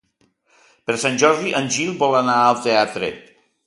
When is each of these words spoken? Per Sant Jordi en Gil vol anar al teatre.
Per 0.87 0.95
Sant 1.03 1.21
Jordi 1.25 1.55
en 1.61 1.71
Gil 1.79 1.95
vol 2.03 2.19
anar 2.25 2.43
al 2.49 2.63
teatre. 2.69 3.17